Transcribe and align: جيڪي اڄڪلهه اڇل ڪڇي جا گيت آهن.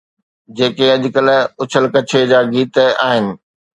جيڪي 0.57 0.85
اڄڪلهه 0.95 1.39
اڇل 1.61 1.85
ڪڇي 1.93 2.21
جا 2.31 2.39
گيت 2.53 2.75
آهن. 3.07 3.25